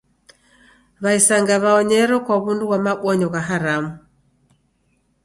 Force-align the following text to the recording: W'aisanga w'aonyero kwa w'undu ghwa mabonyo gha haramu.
W'aisanga 1.03 1.55
w'aonyero 1.63 2.15
kwa 2.25 2.35
w'undu 2.43 2.65
ghwa 2.67 2.79
mabonyo 2.85 3.27
gha 3.33 3.41
haramu. 3.49 3.91